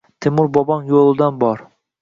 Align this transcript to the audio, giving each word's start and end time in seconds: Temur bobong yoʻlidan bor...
Temur 0.27 0.49
bobong 0.57 0.89
yoʻlidan 0.95 1.41
bor... 1.45 1.67